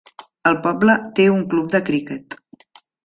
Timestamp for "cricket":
1.91-2.39